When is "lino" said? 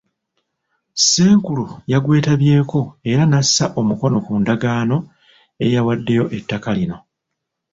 6.77-6.97